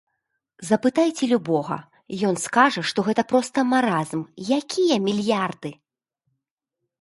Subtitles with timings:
[0.69, 1.77] Запытайце любога,
[2.29, 4.25] ён скажа, што гэта проста маразм,
[4.59, 5.71] якія мільярды?